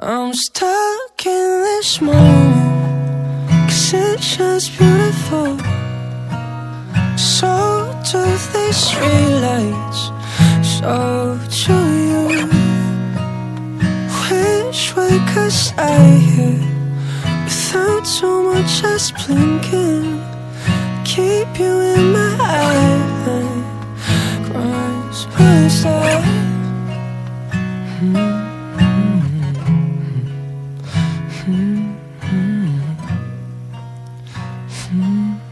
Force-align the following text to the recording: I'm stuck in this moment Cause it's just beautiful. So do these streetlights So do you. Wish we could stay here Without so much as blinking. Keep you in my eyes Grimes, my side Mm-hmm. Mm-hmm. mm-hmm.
I'm 0.00 0.32
stuck 0.32 1.26
in 1.26 1.62
this 1.64 2.00
moment 2.00 3.50
Cause 3.66 3.94
it's 3.94 4.36
just 4.36 4.78
beautiful. 4.78 5.58
So 7.16 7.90
do 8.08 8.22
these 8.52 8.78
streetlights 8.78 10.00
So 10.62 11.36
do 11.64 11.74
you. 12.06 12.48
Wish 14.30 14.94
we 14.94 15.18
could 15.34 15.50
stay 15.50 16.18
here 16.18 16.62
Without 17.44 18.06
so 18.06 18.42
much 18.44 18.84
as 18.84 19.10
blinking. 19.10 20.22
Keep 21.04 21.58
you 21.58 21.80
in 21.80 22.12
my 22.12 22.36
eyes 22.40 23.58
Grimes, 24.48 25.26
my 25.36 25.68
side 25.68 26.38
Mm-hmm. 31.48 31.96
Mm-hmm. 32.20 32.98
mm-hmm. 35.00 35.47